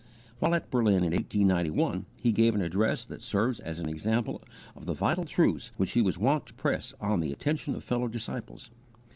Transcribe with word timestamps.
While 0.39 0.55
at 0.55 0.71
Berlin 0.71 1.03
in 1.03 1.11
1891, 1.13 2.07
he 2.17 2.31
gave 2.31 2.55
an 2.55 2.63
address 2.63 3.05
that 3.05 3.21
serves 3.21 3.59
as 3.59 3.77
an 3.77 3.87
example 3.87 4.41
of 4.75 4.87
the 4.87 4.95
vital 4.95 5.25
truths 5.25 5.71
which 5.77 5.91
he 5.91 6.01
was 6.01 6.17
wont 6.17 6.47
to 6.47 6.55
press 6.55 6.95
on 6.99 7.19
the 7.19 7.31
attention 7.31 7.75
of 7.75 7.83
fellow 7.83 8.07
disciples. 8.07 8.71